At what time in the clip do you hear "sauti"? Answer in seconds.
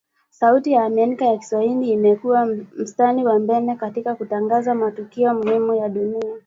0.29-0.71